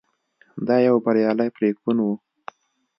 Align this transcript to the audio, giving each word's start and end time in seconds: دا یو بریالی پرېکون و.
دا 0.67 0.75
یو 0.87 0.95
بریالی 1.05 1.49
پرېکون 1.55 1.97
و. 2.01 2.07